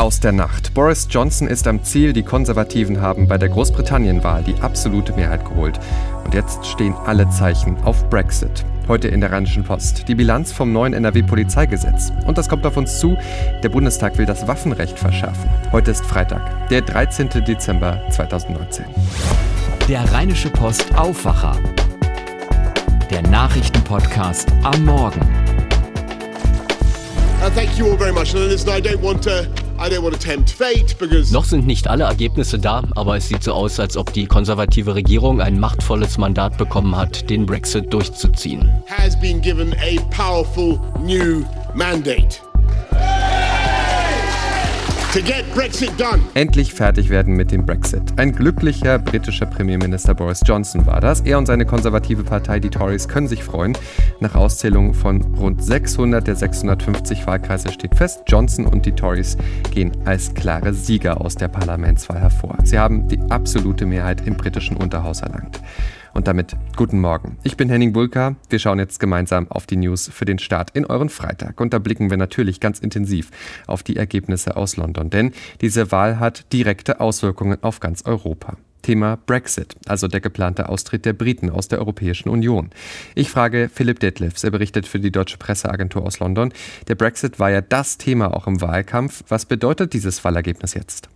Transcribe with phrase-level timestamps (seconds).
[0.00, 0.72] aus der Nacht.
[0.72, 2.14] Boris Johnson ist am Ziel.
[2.14, 5.78] Die Konservativen haben bei der Großbritannien-Wahl die absolute Mehrheit geholt.
[6.24, 8.64] Und jetzt stehen alle Zeichen auf Brexit.
[8.88, 10.08] Heute in der Rheinischen Post.
[10.08, 12.12] Die Bilanz vom neuen NRW-Polizeigesetz.
[12.26, 13.14] Und das kommt auf uns zu.
[13.62, 15.50] Der Bundestag will das Waffenrecht verschärfen.
[15.70, 17.28] Heute ist Freitag, der 13.
[17.46, 18.86] Dezember 2019.
[19.86, 21.58] Der Rheinische Post Aufwacher.
[23.10, 25.20] Der Nachrichtenpodcast am Morgen.
[27.42, 28.34] Uh, thank you all very much.
[28.34, 29.69] And listen, I don't want to.
[31.32, 34.94] Noch sind nicht alle Ergebnisse da, aber es sieht so aus, als ob die konservative
[34.94, 38.70] Regierung ein machtvolles Mandat bekommen hat, den Brexit durchzuziehen.
[38.88, 42.49] Has been given a powerful new mandate.
[46.34, 48.00] Endlich fertig werden mit dem Brexit.
[48.16, 51.22] Ein glücklicher britischer Premierminister Boris Johnson war das.
[51.22, 53.76] Er und seine konservative Partei, die Tories, können sich freuen.
[54.20, 59.36] Nach Auszählung von rund 600 der 650 Wahlkreise steht fest, Johnson und die Tories
[59.72, 62.58] gehen als klare Sieger aus der Parlamentswahl hervor.
[62.62, 65.60] Sie haben die absolute Mehrheit im britischen Unterhaus erlangt.
[66.12, 67.38] Und damit guten Morgen.
[67.42, 68.36] Ich bin Henning Bulka.
[68.48, 71.60] Wir schauen jetzt gemeinsam auf die News für den Start in euren Freitag.
[71.60, 73.30] Und da blicken wir natürlich ganz intensiv
[73.66, 78.56] auf die Ergebnisse aus London, denn diese Wahl hat direkte Auswirkungen auf ganz Europa.
[78.82, 82.70] Thema Brexit, also der geplante Austritt der Briten aus der Europäischen Union.
[83.14, 86.52] Ich frage Philipp Detlefs, er berichtet für die deutsche Presseagentur aus London.
[86.88, 89.22] Der Brexit war ja das Thema auch im Wahlkampf.
[89.28, 91.08] Was bedeutet dieses Wahlergebnis jetzt?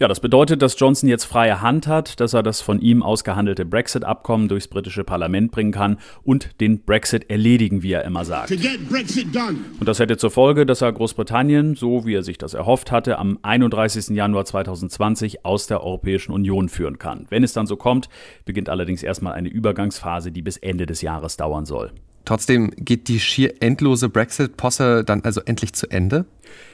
[0.00, 3.64] Ja, das bedeutet, dass Johnson jetzt freie Hand hat, dass er das von ihm ausgehandelte
[3.64, 8.52] Brexit-Abkommen durchs britische Parlament bringen kann und den Brexit erledigen, wie er immer sagt.
[8.52, 13.18] Und das hätte zur Folge, dass er Großbritannien, so wie er sich das erhofft hatte,
[13.18, 14.10] am 31.
[14.10, 17.26] Januar 2020 aus der Europäischen Union führen kann.
[17.28, 18.08] Wenn es dann so kommt,
[18.44, 21.90] beginnt allerdings erstmal eine Übergangsphase, die bis Ende des Jahres dauern soll.
[22.24, 26.26] Trotzdem geht die schier endlose Brexit-Posse dann also endlich zu Ende?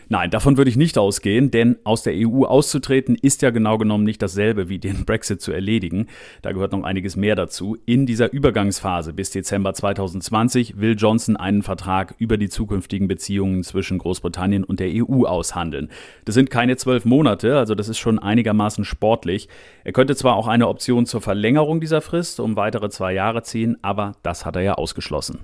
[0.09, 4.05] Nein, davon würde ich nicht ausgehen, denn aus der EU auszutreten ist ja genau genommen
[4.05, 6.07] nicht dasselbe wie den Brexit zu erledigen.
[6.43, 7.77] Da gehört noch einiges mehr dazu.
[7.87, 13.99] In dieser Übergangsphase bis Dezember 2020 will Johnson einen Vertrag über die zukünftigen Beziehungen zwischen
[13.99, 15.89] Großbritannien und der EU aushandeln.
[16.25, 19.49] Das sind keine zwölf Monate, also das ist schon einigermaßen sportlich.
[19.85, 23.79] Er könnte zwar auch eine Option zur Verlängerung dieser Frist um weitere zwei Jahre ziehen,
[23.83, 25.39] aber das hat er ja ausgeschlossen.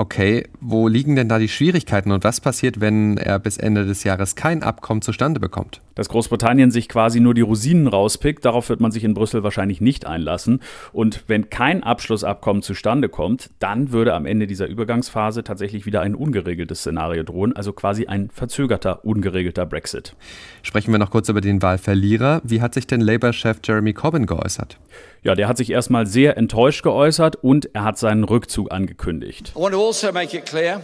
[0.00, 4.04] Okay, wo liegen denn da die Schwierigkeiten und was passiert, wenn er bis Ende des
[4.04, 5.80] Jahres kein Abkommen zustande bekommt?
[5.96, 9.80] Dass Großbritannien sich quasi nur die Rosinen rauspickt, darauf wird man sich in Brüssel wahrscheinlich
[9.80, 10.60] nicht einlassen.
[10.92, 16.14] Und wenn kein Abschlussabkommen zustande kommt, dann würde am Ende dieser Übergangsphase tatsächlich wieder ein
[16.14, 20.14] ungeregeltes Szenario drohen, also quasi ein verzögerter, ungeregelter Brexit.
[20.62, 22.40] Sprechen wir noch kurz über den Wahlverlierer.
[22.44, 24.78] Wie hat sich denn Labour-Chef Jeremy Corbyn geäußert?
[25.22, 29.52] Ja, der hat sich erstmal sehr enttäuscht geäußert und er hat seinen Rückzug angekündigt.
[29.56, 30.80] I want to also make it clear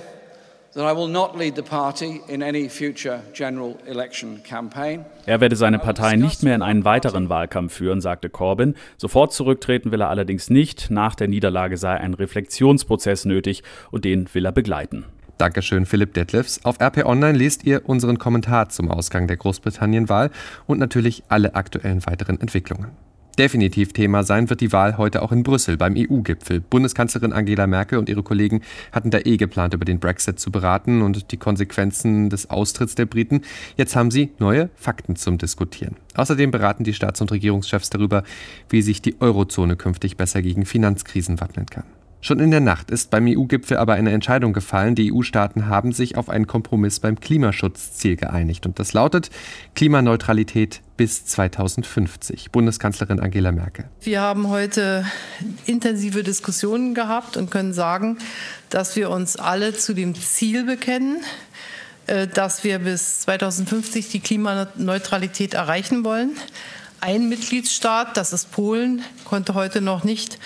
[0.76, 0.84] er
[5.40, 8.74] werde seine Partei nicht mehr in einen weiteren Wahlkampf führen, sagte Corbyn.
[8.96, 10.90] Sofort zurücktreten will er allerdings nicht.
[10.90, 13.62] Nach der Niederlage sei ein Reflexionsprozess nötig
[13.92, 15.04] und den will er begleiten.
[15.38, 16.64] Dankeschön, Philipp Detlefs.
[16.64, 20.30] Auf RP Online lest ihr unseren Kommentar zum Ausgang der Großbritannien-Wahl
[20.66, 22.90] und natürlich alle aktuellen weiteren Entwicklungen.
[23.38, 26.60] Definitiv Thema sein wird die Wahl heute auch in Brüssel beim EU-Gipfel.
[26.60, 28.62] Bundeskanzlerin Angela Merkel und ihre Kollegen
[28.92, 33.06] hatten da eh geplant, über den Brexit zu beraten und die Konsequenzen des Austritts der
[33.06, 33.42] Briten.
[33.76, 35.96] Jetzt haben sie neue Fakten zum Diskutieren.
[36.14, 38.22] Außerdem beraten die Staats- und Regierungschefs darüber,
[38.68, 41.84] wie sich die Eurozone künftig besser gegen Finanzkrisen wappnen kann.
[42.24, 44.94] Schon in der Nacht ist beim EU-Gipfel aber eine Entscheidung gefallen.
[44.94, 48.64] Die EU-Staaten haben sich auf einen Kompromiss beim Klimaschutzziel geeinigt.
[48.64, 49.28] Und das lautet
[49.74, 52.50] Klimaneutralität bis 2050.
[52.50, 53.90] Bundeskanzlerin Angela Merkel.
[54.00, 55.04] Wir haben heute
[55.66, 58.16] intensive Diskussionen gehabt und können sagen,
[58.70, 61.18] dass wir uns alle zu dem Ziel bekennen,
[62.06, 66.30] äh, dass wir bis 2050 die Klimaneutralität erreichen wollen.
[67.02, 70.38] Ein Mitgliedstaat, das ist Polen, konnte heute noch nicht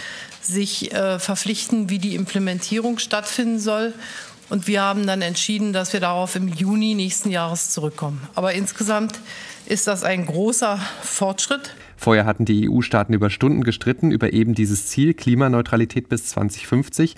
[0.42, 3.92] sich äh, verpflichten, wie die Implementierung stattfinden soll.
[4.50, 8.26] Und wir haben dann entschieden, dass wir darauf im Juni nächsten Jahres zurückkommen.
[8.34, 9.18] Aber insgesamt
[9.66, 11.74] ist das ein großer Fortschritt.
[11.98, 17.16] Vorher hatten die EU-Staaten über Stunden gestritten über eben dieses Ziel Klimaneutralität bis 2050,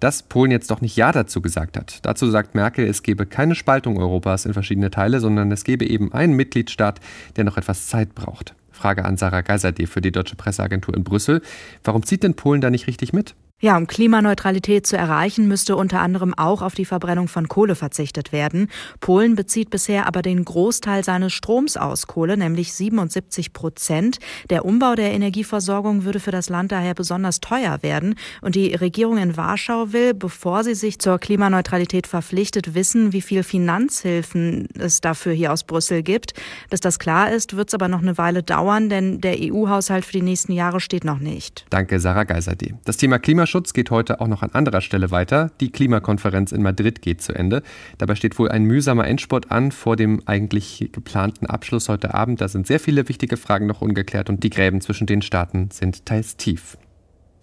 [0.00, 2.00] dass Polen jetzt doch nicht Ja dazu gesagt hat.
[2.02, 6.12] Dazu sagt Merkel, es gebe keine Spaltung Europas in verschiedene Teile, sondern es gebe eben
[6.12, 7.00] einen Mitgliedstaat,
[7.36, 8.54] der noch etwas Zeit braucht.
[8.70, 11.40] Frage an Sarah Geiserde für die Deutsche Presseagentur in Brüssel.
[11.82, 13.34] Warum zieht denn Polen da nicht richtig mit?
[13.60, 18.30] Ja, um Klimaneutralität zu erreichen, müsste unter anderem auch auf die Verbrennung von Kohle verzichtet
[18.30, 18.68] werden.
[19.00, 24.20] Polen bezieht bisher aber den Großteil seines Stroms aus Kohle, nämlich 77 Prozent.
[24.48, 28.14] Der Umbau der Energieversorgung würde für das Land daher besonders teuer werden.
[28.42, 33.42] Und die Regierung in Warschau will, bevor sie sich zur Klimaneutralität verpflichtet, wissen, wie viel
[33.42, 36.32] Finanzhilfen es dafür hier aus Brüssel gibt.
[36.70, 40.12] Bis das klar ist, wird es aber noch eine Weile dauern, denn der EU-Haushalt für
[40.12, 41.66] die nächsten Jahre steht noch nicht.
[41.70, 42.78] Danke, Sarah Geiserde.
[42.84, 45.50] Das Thema Klimaschutz Klimaschutz geht heute auch noch an anderer Stelle weiter.
[45.60, 47.62] Die Klimakonferenz in Madrid geht zu Ende.
[47.96, 52.42] Dabei steht wohl ein mühsamer Endspurt an vor dem eigentlich geplanten Abschluss heute Abend.
[52.42, 56.04] Da sind sehr viele wichtige Fragen noch ungeklärt und die Gräben zwischen den Staaten sind
[56.04, 56.76] teils tief.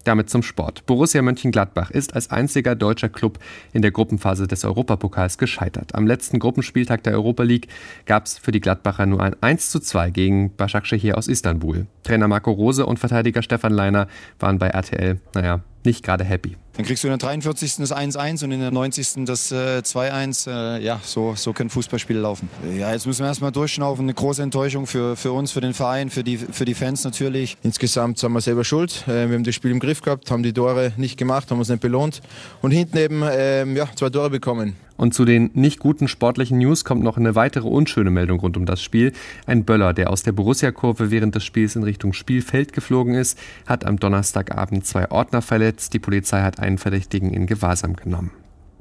[0.04, 0.86] Damit zum Sport.
[0.86, 3.40] Borussia Mönchengladbach ist als einziger deutscher Club
[3.72, 5.96] in der Gruppenphase des Europapokals gescheitert.
[5.96, 7.66] Am letzten Gruppenspieltag der Europa League
[8.04, 11.86] gab es für die Gladbacher nur ein 1 zu 2 gegen Başakşehir aus Istanbul.
[12.04, 14.06] Trainer Marco Rose und Verteidiger Stefan Leiner
[14.38, 16.56] waren bei RTL, naja, nicht gerade happy.
[16.76, 17.76] Dann kriegst du in der 43.
[17.76, 19.24] das 1-1 und in der 90.
[19.24, 20.50] das äh, 2-1.
[20.50, 22.50] Äh, ja, so, so können Fußballspiele laufen.
[22.76, 24.04] Ja, jetzt müssen wir erstmal durchschnaufen.
[24.04, 27.56] Eine große Enttäuschung für, für uns, für den Verein, für die, für die Fans natürlich.
[27.62, 29.04] Insgesamt sind wir selber schuld.
[29.06, 31.70] Äh, wir haben das Spiel im Griff gehabt, haben die Tore nicht gemacht, haben uns
[31.70, 32.20] nicht belohnt
[32.60, 34.76] und hinten eben ähm, ja, zwei Tore bekommen.
[34.96, 38.66] Und zu den nicht guten sportlichen News kommt noch eine weitere unschöne Meldung rund um
[38.66, 39.12] das Spiel.
[39.46, 43.84] Ein Böller, der aus der Borussia-Kurve während des Spiels in Richtung Spielfeld geflogen ist, hat
[43.84, 45.94] am Donnerstagabend zwei Ordner verletzt.
[45.94, 48.30] Die Polizei hat einen Verdächtigen in Gewahrsam genommen.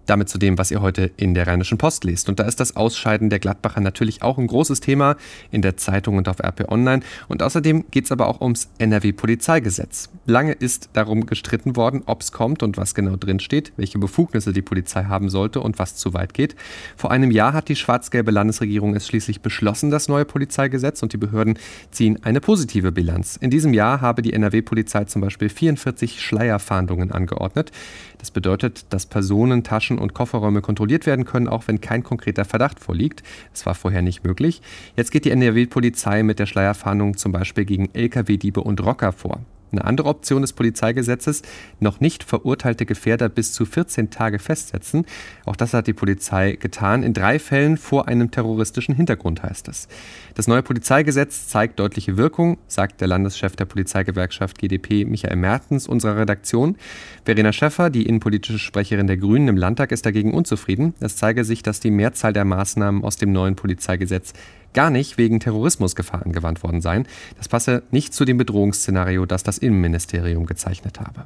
[0.06, 2.30] Damit zu dem, was ihr heute in der Rheinischen Post lest.
[2.30, 5.16] Und da ist das Ausscheiden der Gladbacher natürlich auch ein großes Thema
[5.52, 7.02] in der Zeitung und auf RP Online.
[7.28, 10.10] Und außerdem geht es aber auch ums NRW-Polizeigesetz.
[10.26, 14.54] Lange ist darum gestritten worden, ob es kommt und was genau drin steht, welche Befugnisse
[14.54, 16.56] die Polizei haben sollte und was zu weit geht.
[16.96, 21.18] Vor einem Jahr hat die schwarz-gelbe Landesregierung es schließlich beschlossen, das neue Polizeigesetz, und die
[21.18, 21.60] Behörden
[21.92, 23.38] ziehen eine positive Bilanz.
[23.38, 27.72] In diesem Jahr habe die NRW-Polizei zum Beispiel 44 Schleierfahndungen angeordnet.
[28.18, 32.80] Das bedeutet, dass Personen, Taschen und Kofferräume kontrolliert werden können, auch wenn kein konkreter Verdacht
[32.80, 33.24] vorliegt.
[33.52, 34.62] Das war vorher nicht möglich.
[34.96, 39.40] Jetzt geht die NRW-Polizei mit der Schleierfahndung zum Beispiel gegen Lkw-Diebe und Rocker vor.
[39.72, 41.42] Eine andere Option des Polizeigesetzes,
[41.80, 45.06] noch nicht verurteilte Gefährder bis zu 14 Tage festsetzen.
[45.46, 47.04] Auch das hat die Polizei getan.
[47.04, 49.88] In drei Fällen vor einem terroristischen Hintergrund heißt es.
[50.36, 56.18] Das neue Polizeigesetz zeigt deutliche Wirkung, sagt der Landeschef der Polizeigewerkschaft GdP Michael Mertens unserer
[56.18, 56.78] Redaktion.
[57.24, 60.94] Verena Schäffer, die innenpolitische Sprecherin der Grünen im Landtag, ist dagegen unzufrieden.
[61.00, 64.34] Es zeige sich, dass die Mehrzahl der Maßnahmen aus dem neuen Polizeigesetz
[64.76, 67.08] gar nicht wegen Terrorismusgefahr angewandt worden seien.
[67.38, 71.26] Das passe nicht zu dem Bedrohungsszenario, das das Innenministerium gezeichnet habe.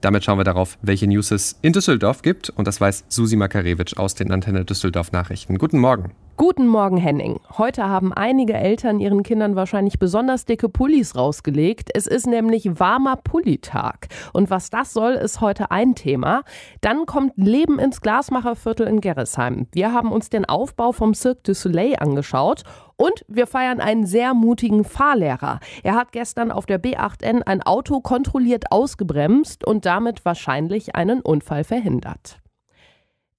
[0.00, 2.48] Damit schauen wir darauf, welche News es in Düsseldorf gibt.
[2.50, 5.58] Und das weiß Susi Makarewitsch aus den Antenne Düsseldorf Nachrichten.
[5.58, 6.12] Guten Morgen.
[6.38, 7.38] Guten Morgen, Henning.
[7.58, 11.90] Heute haben einige Eltern ihren Kindern wahrscheinlich besonders dicke Pullis rausgelegt.
[11.92, 14.08] Es ist nämlich warmer Pullitag.
[14.32, 16.44] Und was das soll, ist heute ein Thema.
[16.80, 19.66] Dann kommt Leben ins Glasmacherviertel in Gerresheim.
[19.72, 22.62] Wir haben uns den Aufbau vom Cirque du Soleil angeschaut
[23.00, 25.60] und wir feiern einen sehr mutigen Fahrlehrer.
[25.82, 31.64] Er hat gestern auf der B8N ein Auto kontrolliert ausgebremst und damit wahrscheinlich einen Unfall
[31.64, 32.40] verhindert.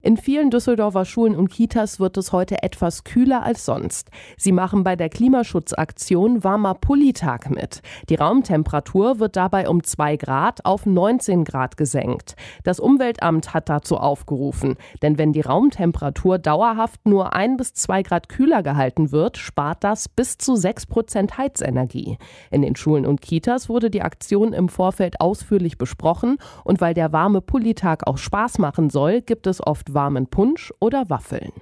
[0.04, 4.10] In vielen Düsseldorfer Schulen und Kitas wird es heute etwas kühler als sonst.
[4.36, 7.82] Sie machen bei der Klimaschutzaktion Warmer Pullitag mit.
[8.08, 12.34] Die Raumtemperatur wird dabei um 2 Grad auf 19 Grad gesenkt.
[12.64, 18.28] Das Umweltamt hat dazu aufgerufen, denn wenn die Raumtemperatur dauerhaft nur 1 bis 2 Grad
[18.28, 22.18] kühler gehalten wird, spart das bis zu 6 Prozent Heizenergie.
[22.50, 27.12] In den Schulen und Kitas wurde die Aktion im Vorfeld ausführlich besprochen und weil der
[27.12, 31.52] warme Pullitag auch Spaß machen soll, gibt es oft warmen Punsch oder Waffeln.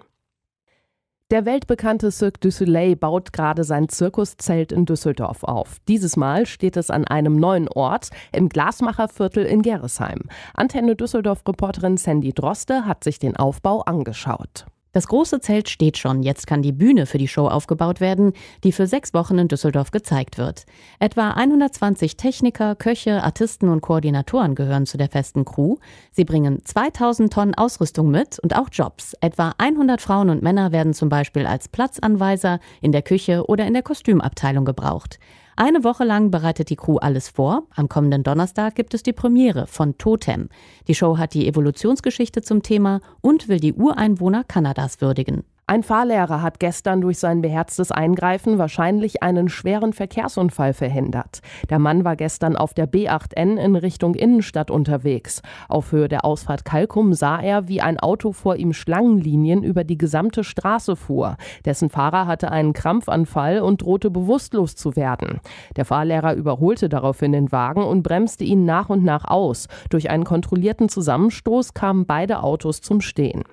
[1.30, 5.76] Der weltbekannte Cirque du Soleil baut gerade sein Zirkuszelt in Düsseldorf auf.
[5.86, 10.22] Dieses Mal steht es an einem neuen Ort im Glasmacherviertel in Gerresheim.
[10.54, 14.66] Antenne Düsseldorf-Reporterin Sandy Droste hat sich den Aufbau angeschaut.
[14.92, 18.32] Das große Zelt steht schon, jetzt kann die Bühne für die Show aufgebaut werden,
[18.64, 20.66] die für sechs Wochen in Düsseldorf gezeigt wird.
[20.98, 25.76] Etwa 120 Techniker, Köche, Artisten und Koordinatoren gehören zu der festen Crew.
[26.10, 29.14] Sie bringen 2000 Tonnen Ausrüstung mit und auch Jobs.
[29.20, 33.74] Etwa 100 Frauen und Männer werden zum Beispiel als Platzanweiser in der Küche oder in
[33.74, 35.20] der Kostümabteilung gebraucht.
[35.62, 37.64] Eine Woche lang bereitet die Crew alles vor.
[37.76, 40.48] Am kommenden Donnerstag gibt es die Premiere von Totem.
[40.88, 45.44] Die Show hat die Evolutionsgeschichte zum Thema und will die Ureinwohner Kanadas würdigen.
[45.70, 51.42] Ein Fahrlehrer hat gestern durch sein beherztes Eingreifen wahrscheinlich einen schweren Verkehrsunfall verhindert.
[51.68, 55.42] Der Mann war gestern auf der B8N in Richtung Innenstadt unterwegs.
[55.68, 59.96] Auf Höhe der Ausfahrt Kalkum sah er, wie ein Auto vor ihm Schlangenlinien über die
[59.96, 61.36] gesamte Straße fuhr.
[61.64, 65.38] Dessen Fahrer hatte einen Krampfanfall und drohte bewusstlos zu werden.
[65.76, 69.68] Der Fahrlehrer überholte daraufhin den Wagen und bremste ihn nach und nach aus.
[69.88, 73.44] Durch einen kontrollierten Zusammenstoß kamen beide Autos zum Stehen.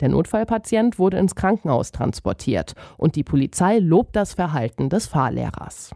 [0.00, 5.90] Der Notfallpatient wurde ins Krankenhaus transportiert und die Polizei lobt das Verhalten des Fahrlehrers.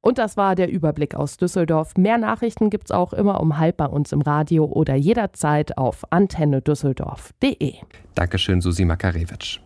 [0.00, 1.96] Und das war der Überblick aus Düsseldorf.
[1.96, 6.04] Mehr Nachrichten gibt es auch immer um halb bei uns im Radio oder jederzeit auf
[6.12, 7.74] antennedüsseldorf.de.
[8.14, 9.58] Dankeschön, Susi Makarewitsch.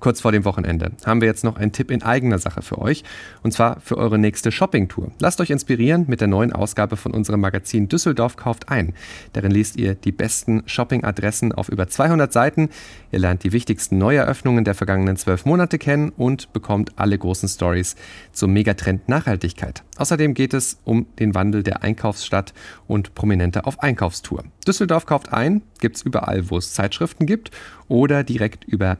[0.00, 3.04] Kurz vor dem Wochenende haben wir jetzt noch einen Tipp in eigener Sache für euch,
[3.42, 5.12] und zwar für eure nächste Shoppingtour.
[5.18, 8.92] Lasst euch inspirieren mit der neuen Ausgabe von unserem Magazin Düsseldorf kauft ein.
[9.32, 12.68] Darin liest ihr die besten Shoppingadressen auf über 200 Seiten.
[13.12, 17.96] Ihr lernt die wichtigsten Neueröffnungen der vergangenen zwölf Monate kennen und bekommt alle großen Stories
[18.32, 19.84] zum Megatrend Nachhaltigkeit.
[19.96, 22.52] Außerdem geht es um den Wandel der Einkaufsstadt
[22.86, 24.44] und Prominente auf Einkaufstour.
[24.66, 27.50] Düsseldorf kauft ein, gibt es überall, wo es Zeitschriften gibt
[27.88, 28.98] oder direkt über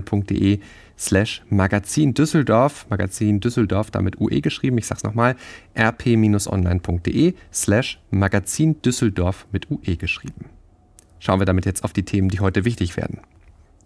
[0.00, 0.58] rp-online.de
[0.98, 5.36] slash Magazin Düsseldorf, Magazin Düsseldorf damit UE geschrieben, ich sag's nochmal,
[5.78, 10.46] rp-online.de slash Magazin Düsseldorf mit UE geschrieben.
[11.18, 13.20] Schauen wir damit jetzt auf die Themen, die heute wichtig werden.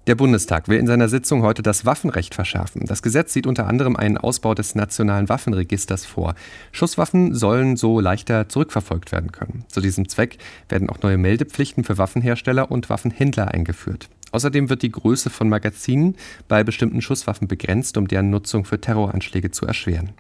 [0.06, 2.82] Der Bundestag will in seiner Sitzung heute das Waffenrecht verschärfen.
[2.84, 6.34] Das Gesetz sieht unter anderem einen Ausbau des nationalen Waffenregisters vor.
[6.72, 9.64] Schusswaffen sollen so leichter zurückverfolgt werden können.
[9.68, 10.36] Zu diesem Zweck
[10.68, 14.10] werden auch neue Meldepflichten für Waffenhersteller und Waffenhändler eingeführt.
[14.34, 16.16] Außerdem wird die Größe von Magazinen
[16.48, 20.10] bei bestimmten Schusswaffen begrenzt, um deren Nutzung für Terroranschläge zu erschweren.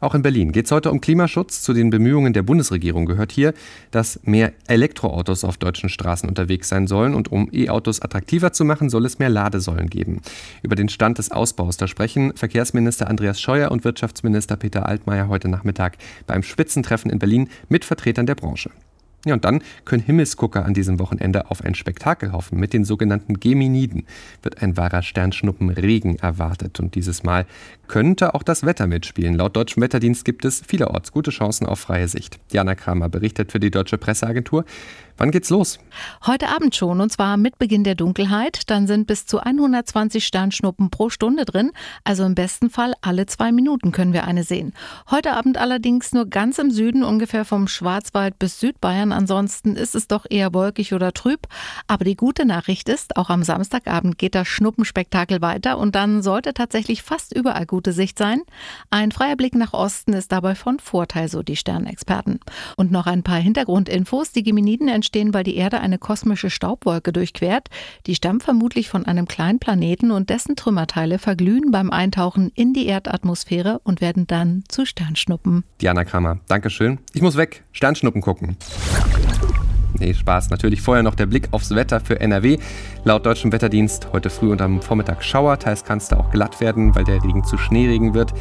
[0.00, 1.62] Auch in Berlin geht es heute um Klimaschutz.
[1.62, 3.54] Zu den Bemühungen der Bundesregierung gehört hier,
[3.90, 7.14] dass mehr Elektroautos auf deutschen Straßen unterwegs sein sollen.
[7.14, 10.20] Und um E-Autos attraktiver zu machen, soll es mehr Ladesäulen geben.
[10.62, 15.48] Über den Stand des Ausbaus, da sprechen Verkehrsminister Andreas Scheuer und Wirtschaftsminister Peter Altmaier heute
[15.48, 18.70] Nachmittag beim Spitzentreffen in Berlin mit Vertretern der Branche.
[19.26, 22.58] Ja, und dann können Himmelsgucker an diesem Wochenende auf ein Spektakel hoffen.
[22.58, 24.06] Mit den sogenannten Geminiden
[24.42, 26.80] wird ein wahrer Sternschnuppenregen erwartet.
[26.80, 27.44] Und dieses Mal
[27.86, 29.34] könnte auch das Wetter mitspielen.
[29.34, 32.38] Laut Deutschem Wetterdienst gibt es vielerorts gute Chancen auf freie Sicht.
[32.50, 34.64] Jana Kramer berichtet für die Deutsche Presseagentur.
[35.20, 35.78] Wann geht's los?
[36.24, 38.62] Heute Abend schon und zwar mit Beginn der Dunkelheit.
[38.70, 41.72] Dann sind bis zu 120 Sternschnuppen pro Stunde drin.
[42.04, 44.72] Also im besten Fall alle zwei Minuten können wir eine sehen.
[45.10, 49.09] Heute Abend allerdings nur ganz im Süden, ungefähr vom Schwarzwald bis Südbayern.
[49.12, 51.46] Ansonsten ist es doch eher wolkig oder trüb.
[51.86, 56.54] Aber die gute Nachricht ist, auch am Samstagabend geht das Schnuppenspektakel weiter und dann sollte
[56.54, 58.42] tatsächlich fast überall gute Sicht sein.
[58.90, 62.40] Ein freier Blick nach Osten ist dabei von Vorteil, so die Sternexperten.
[62.76, 64.32] Und noch ein paar Hintergrundinfos.
[64.32, 67.68] Die Geminiden entstehen entstehen, weil die Erde eine kosmische Staubwolke durchquert.
[68.06, 72.86] Die stammt vermutlich von einem kleinen Planeten und dessen Trümmerteile verglühen beim Eintauchen in die
[72.86, 75.64] Erdatmosphäre und werden dann zu Sternschnuppen.
[75.80, 76.98] Diana Kramer, Dankeschön.
[77.12, 77.64] Ich muss weg.
[77.72, 78.56] Sternschnuppen gucken.
[80.00, 80.48] Nee, Spaß.
[80.48, 82.58] Natürlich vorher noch der Blick aufs Wetter für NRW.
[83.04, 85.58] Laut deutschem Wetterdienst heute früh und am Vormittag Schauer.
[85.58, 88.32] Teils kann es da auch glatt werden, weil der Regen zu Schneeregen wird.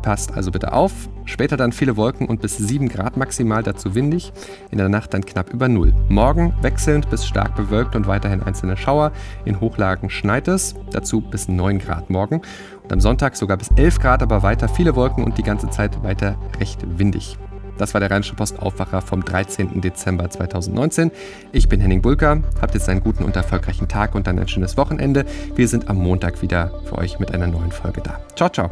[0.00, 0.92] Passt also bitte auf.
[1.24, 4.32] Später dann viele Wolken und bis 7 Grad maximal, dazu windig.
[4.70, 5.94] In der Nacht dann knapp über 0.
[6.08, 9.12] Morgen wechselnd bis stark bewölkt und weiterhin einzelne Schauer.
[9.44, 12.42] In Hochlagen schneit es, dazu bis 9 Grad morgen.
[12.82, 16.02] Und am Sonntag sogar bis 11 Grad, aber weiter viele Wolken und die ganze Zeit
[16.02, 17.38] weiter recht windig.
[17.78, 19.80] Das war der Rheinische Post Aufwacher vom 13.
[19.80, 21.10] Dezember 2019.
[21.52, 22.42] Ich bin Henning Bulka.
[22.60, 25.24] Habt jetzt einen guten und erfolgreichen Tag und dann ein schönes Wochenende.
[25.54, 28.20] Wir sind am Montag wieder für euch mit einer neuen Folge da.
[28.36, 28.70] Ciao, ciao.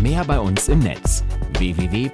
[0.00, 1.24] Mehr bei uns im Netz
[1.58, 2.08] www.rp-online.de